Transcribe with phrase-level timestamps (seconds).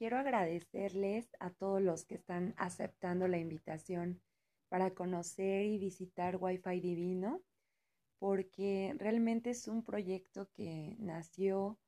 [0.00, 4.22] quiero agradecerles a todos los que están aceptando la invitación
[4.70, 7.42] para conocer y visitar Wi-Fi Divino,
[8.18, 11.78] porque realmente es un proyecto que nació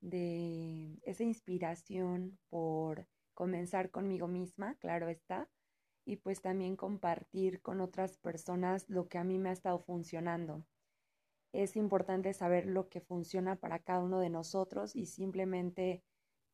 [0.00, 5.50] de esa inspiración por comenzar conmigo misma, claro está,
[6.06, 10.64] y pues también compartir con otras personas lo que a mí me ha estado funcionando.
[11.52, 16.02] Es importante saber lo que funciona para cada uno de nosotros y simplemente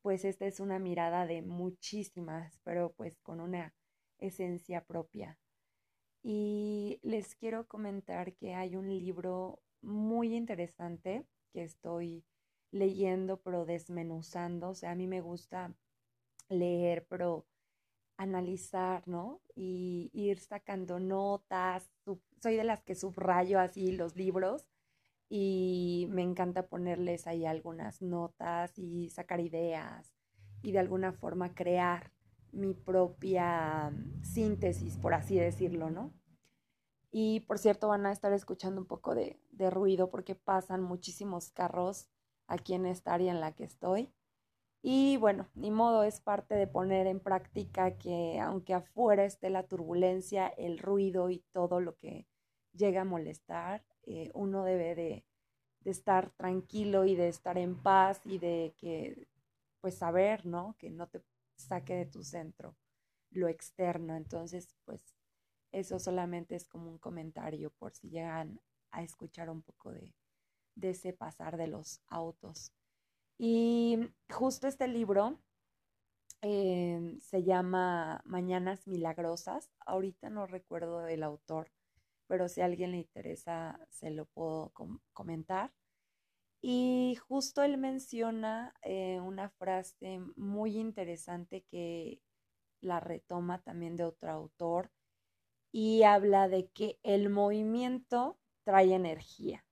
[0.05, 3.73] pues esta es una mirada de muchísimas, pero pues con una
[4.19, 5.39] esencia propia.
[6.21, 12.23] Y les quiero comentar que hay un libro muy interesante que estoy
[12.69, 14.69] leyendo, pero desmenuzando.
[14.69, 15.73] O sea, a mí me gusta
[16.49, 17.47] leer, pero
[18.15, 19.41] analizar, ¿no?
[19.55, 21.89] Y ir sacando notas.
[22.43, 24.67] Soy de las que subrayo así los libros
[25.29, 30.13] y me encanta ponerles ahí algunas notas y sacar ideas
[30.61, 32.11] y de alguna forma crear
[32.51, 36.13] mi propia mm, síntesis, por así decirlo, ¿no?
[37.11, 41.49] Y por cierto, van a estar escuchando un poco de, de ruido porque pasan muchísimos
[41.51, 42.09] carros
[42.47, 44.11] aquí en esta área en la que estoy.
[44.81, 49.63] Y bueno, ni modo, es parte de poner en práctica que aunque afuera esté la
[49.63, 52.27] turbulencia, el ruido y todo lo que
[52.73, 55.25] llega a molestar, eh, uno debe de,
[55.85, 59.27] estar tranquilo y de estar en paz y de que,
[59.81, 60.75] pues saber, ¿no?
[60.79, 61.21] Que no te
[61.57, 62.75] saque de tu centro
[63.29, 64.15] lo externo.
[64.15, 65.15] Entonces, pues
[65.71, 68.59] eso solamente es como un comentario por si llegan
[68.91, 70.15] a escuchar un poco de,
[70.75, 72.71] de ese pasar de los autos.
[73.37, 75.39] Y justo este libro
[76.41, 79.71] eh, se llama Mañanas Milagrosas.
[79.85, 81.71] Ahorita no recuerdo el autor,
[82.27, 84.71] pero si a alguien le interesa, se lo puedo
[85.13, 85.73] comentar.
[86.61, 92.21] Y justo él menciona eh, una frase muy interesante que
[92.81, 94.91] la retoma también de otro autor
[95.71, 99.65] y habla de que el movimiento trae energía.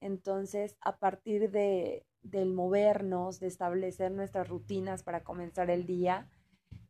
[0.00, 6.30] Entonces, a partir de, del movernos, de establecer nuestras rutinas para comenzar el día,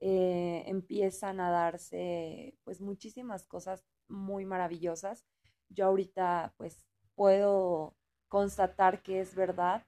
[0.00, 5.24] eh, empiezan a darse pues muchísimas cosas muy maravillosas.
[5.68, 7.94] Yo ahorita pues puedo
[8.28, 9.86] constatar que es verdad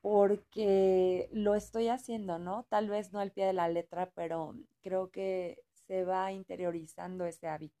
[0.00, 2.64] porque lo estoy haciendo, ¿no?
[2.68, 7.48] Tal vez no al pie de la letra, pero creo que se va interiorizando ese
[7.48, 7.76] hábito.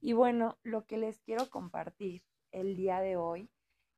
[0.00, 3.50] Y bueno, lo que les quiero compartir el día de hoy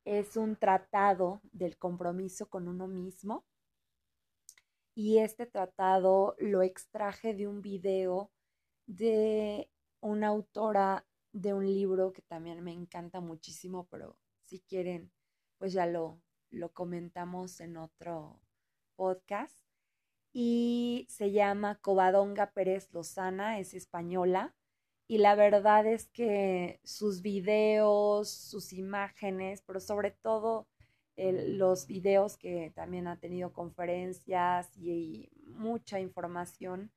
[0.05, 3.45] es un tratado del compromiso con uno mismo.
[4.95, 8.31] Y este tratado lo extraje de un video
[8.85, 9.69] de
[10.03, 15.11] una autora de un libro que también me encanta muchísimo, pero si quieren,
[15.57, 18.39] pues ya lo, lo comentamos en otro
[18.95, 19.57] podcast.
[20.33, 24.55] Y se llama Covadonga Pérez Lozana, es española
[25.07, 30.67] y la verdad es que sus videos, sus imágenes, pero sobre todo
[31.15, 36.91] los videos que también ha tenido conferencias y, mucha información,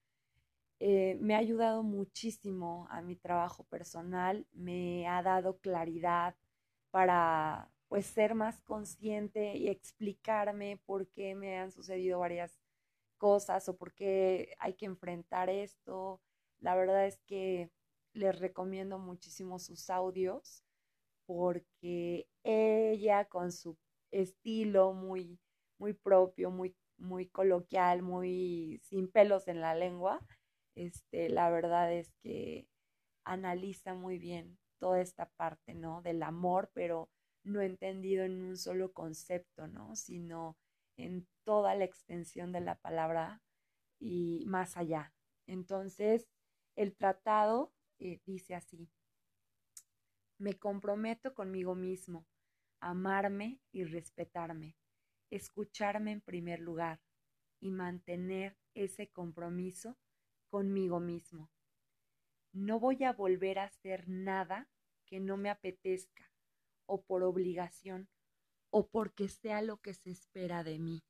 [0.81, 6.37] eh, me ha ayudado muchísimo a mi trabajo personal, me ha dado claridad
[6.91, 12.59] para pues ser más consciente y explicarme por qué me han sucedido varias
[13.19, 16.21] cosas o por qué hay que enfrentar esto.
[16.61, 17.71] La verdad es que
[18.13, 20.63] les recomiendo muchísimo sus audios
[21.27, 23.77] porque ella con su
[24.11, 25.39] estilo muy,
[25.79, 30.21] muy propio, muy, muy coloquial, muy sin pelos en la lengua,
[30.77, 32.69] este, la verdad es que
[33.25, 36.03] analiza muy bien toda esta parte, ¿no?
[36.03, 37.11] Del amor, pero
[37.43, 39.97] no entendido en un solo concepto, ¿no?
[39.97, 40.57] Sino
[40.97, 43.43] en toda la extensión de la palabra
[43.99, 45.13] y más allá.
[45.47, 46.29] Entonces,
[46.77, 48.89] el tratado eh, dice así,
[50.39, 52.27] me comprometo conmigo mismo,
[52.81, 54.77] amarme y respetarme,
[55.31, 57.01] escucharme en primer lugar
[57.61, 59.97] y mantener ese compromiso
[60.57, 61.51] conmigo mismo.
[62.55, 64.71] No voy a volver a hacer nada
[65.05, 66.33] que no me apetezca
[66.87, 68.09] o por obligación
[68.71, 71.05] o porque sea lo que se espera de mí.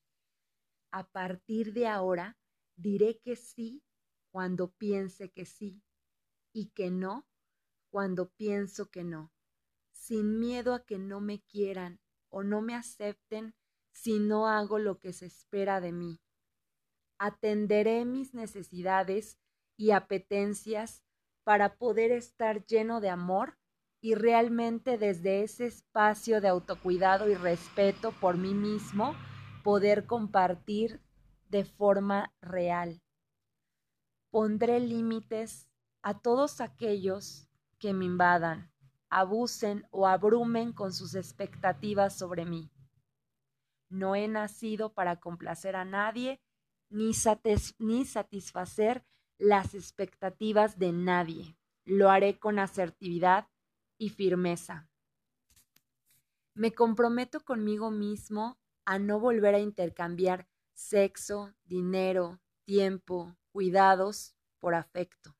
[0.90, 2.36] A partir de ahora
[2.74, 3.84] diré que sí
[4.32, 5.80] cuando piense que sí
[6.52, 7.24] y que no
[7.88, 9.32] cuando pienso que no,
[9.92, 12.00] sin miedo a que no me quieran
[12.30, 13.54] o no me acepten
[13.92, 16.20] si no hago lo que se espera de mí.
[17.18, 19.38] Atenderé mis necesidades
[19.76, 21.02] y apetencias
[21.44, 23.56] para poder estar lleno de amor
[24.00, 29.14] y realmente desde ese espacio de autocuidado y respeto por mí mismo
[29.62, 31.00] poder compartir
[31.48, 33.02] de forma real.
[34.30, 35.68] Pondré límites
[36.02, 37.48] a todos aquellos
[37.78, 38.70] que me invadan,
[39.08, 42.70] abusen o abrumen con sus expectativas sobre mí.
[43.88, 46.40] No he nacido para complacer a nadie
[46.90, 49.04] ni, satisfacer
[49.38, 51.56] las expectativas de nadie.
[51.84, 53.48] Lo haré con asertividad
[53.98, 54.88] y firmeza.
[56.54, 65.36] Me comprometo conmigo mismo a no volver a intercambiar sexo, dinero, tiempo, cuidados por afecto.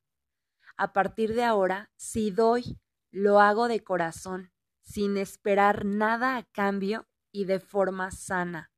[0.75, 2.79] A partir de ahora, si doy,
[3.11, 4.51] lo hago de corazón,
[4.81, 8.71] sin esperar nada a cambio y de forma sana.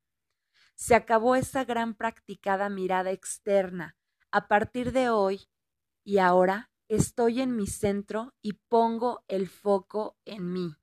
[0.80, 3.98] Se acabó esa gran practicada mirada externa.
[4.32, 5.50] A partir de hoy
[6.06, 10.74] y ahora estoy en mi centro y pongo el foco en mí.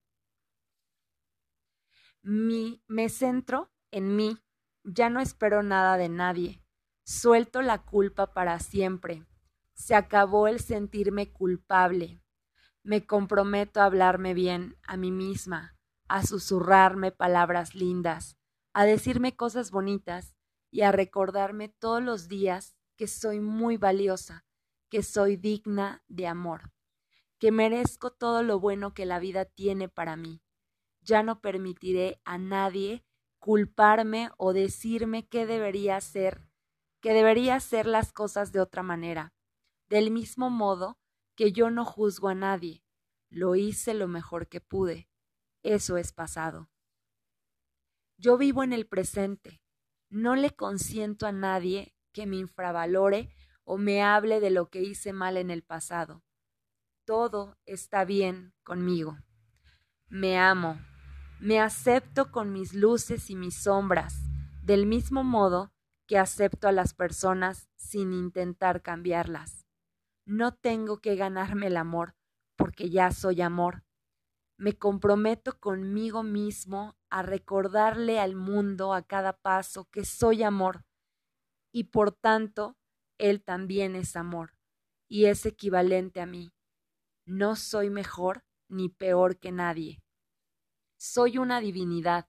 [2.23, 4.37] Me centro en mí,
[4.85, 6.63] ya no espero nada de nadie,
[7.03, 9.25] suelto la culpa para siempre,
[9.73, 12.21] se acabó el sentirme culpable,
[12.83, 15.75] me comprometo a hablarme bien a mí misma,
[16.07, 18.37] a susurrarme palabras lindas,
[18.77, 20.35] a decirme cosas bonitas
[20.71, 24.45] y a recordarme todos los días que soy muy valiosa,
[24.91, 26.73] que soy digna de amor,
[27.39, 30.43] que merezco todo lo bueno que la vida tiene para mí
[31.07, 33.05] ya no permitiré a nadie
[33.39, 36.51] culparme o decirme que debería ser,
[37.01, 39.33] que debería hacer las cosas de otra manera.
[39.89, 40.99] Del mismo modo
[41.37, 42.83] que yo no juzgo a nadie,
[43.31, 45.09] lo hice lo mejor que pude.
[45.63, 46.69] Eso es pasado.
[48.19, 49.61] Yo vivo en el presente.
[50.09, 53.35] No le consiento a nadie que me infravalore
[53.65, 56.25] o me hable de lo que hice mal en el pasado.
[57.05, 59.19] Todo está bien conmigo.
[60.09, 60.79] Me amo,
[61.41, 64.15] me acepto con mis luces y mis sombras,
[64.63, 65.73] del mismo modo
[66.07, 69.67] que acepto a las personas sin intentar cambiarlas.
[70.25, 72.17] No tengo que ganarme el amor,
[72.57, 73.85] porque ya soy amor.
[74.57, 80.85] Me comprometo conmigo mismo a recordarle al mundo a cada paso que soy amor,
[81.73, 82.77] y por tanto,
[83.17, 84.53] él también es amor,
[85.09, 86.53] y es equivalente a mí.
[87.25, 90.03] No soy mejor ni peor que nadie.
[90.99, 92.29] Soy una divinidad,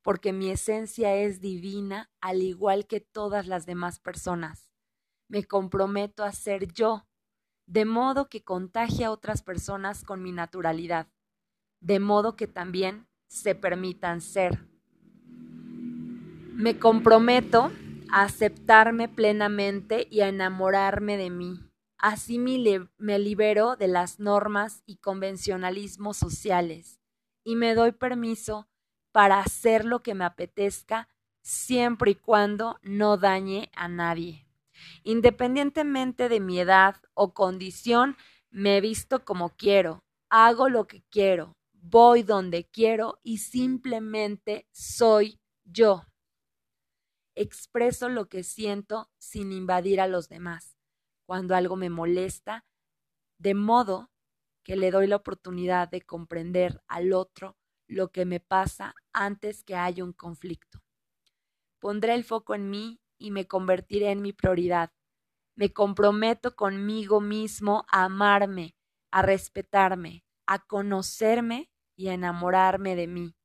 [0.00, 4.70] porque mi esencia es divina al igual que todas las demás personas.
[5.26, 7.08] Me comprometo a ser yo,
[7.66, 11.08] de modo que contagie a otras personas con mi naturalidad,
[11.80, 14.58] de modo que también se permitan ser.
[16.52, 17.70] Me comprometo
[18.10, 21.60] a aceptarme plenamente y a enamorarme de mí.
[21.96, 27.00] Así me, libero de las normas y convencionalismos sociales
[27.44, 28.68] y me doy permiso
[29.12, 31.08] para hacer lo que me apetezca
[31.40, 34.48] siempre y cuando no dañe a nadie.
[35.04, 38.16] Independientemente de mi edad o condición,
[38.50, 46.04] me visto como quiero, hago lo que quiero, voy donde quiero y simplemente soy yo.
[47.34, 50.76] Expreso lo que siento sin invadir a los demás.
[51.26, 52.66] Cuando algo me molesta,
[53.38, 54.10] de modo
[54.62, 57.56] que le doy la oportunidad de comprender al otro
[57.86, 60.82] lo que me pasa antes que haya un conflicto.
[61.78, 64.92] Pondré el foco en mí y me convertiré en mi prioridad.
[65.56, 68.76] Me comprometo conmigo mismo a amarme,
[69.10, 71.69] a respetarme, a conocerme
[72.00, 73.36] y enamorarme de mí.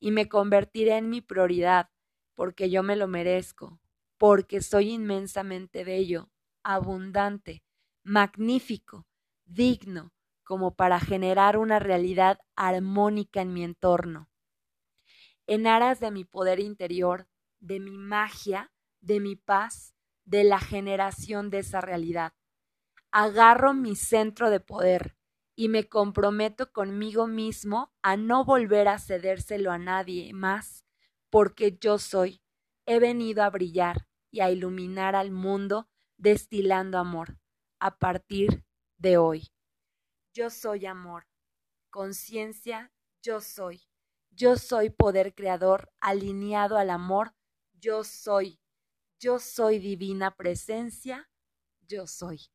[0.00, 1.88] Y me convertiré en mi prioridad
[2.34, 3.78] porque yo me lo merezco,
[4.18, 6.28] porque soy inmensamente bello,
[6.64, 7.62] abundante,
[8.02, 9.06] magnífico,
[9.44, 10.12] digno,
[10.42, 14.28] como para generar una realidad armónica en mi entorno.
[15.46, 17.28] En aras de mi poder interior,
[17.60, 22.32] de mi magia, de mi paz, de la generación de esa realidad.
[23.12, 25.15] Agarro mi centro de poder
[25.56, 30.84] y me comprometo conmigo mismo a no volver a cedérselo a nadie más,
[31.30, 32.42] porque yo soy,
[32.84, 37.38] he venido a brillar y a iluminar al mundo destilando amor
[37.80, 38.64] a partir
[38.98, 39.48] de hoy.
[40.34, 41.26] Yo soy amor.
[41.90, 43.88] Conciencia, yo soy.
[44.30, 47.34] Yo soy poder creador alineado al amor.
[47.72, 48.60] Yo soy.
[49.18, 51.30] Yo soy divina presencia.
[51.88, 52.50] Yo soy.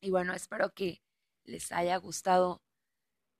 [0.00, 1.00] Y bueno, espero que
[1.48, 2.62] les haya gustado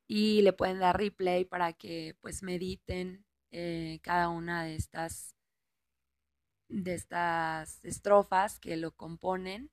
[0.08, 5.34] y le pueden dar replay para que pues mediten eh, cada una de estas
[6.68, 9.70] de estas estrofas que lo componen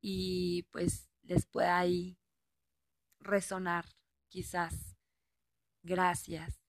[0.00, 2.18] y pues les pueda ahí
[3.20, 3.86] resonar,
[4.28, 4.96] quizás.
[5.82, 6.67] Gracias.